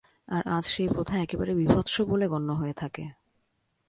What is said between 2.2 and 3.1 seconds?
গণ্য হয়ে থাকে।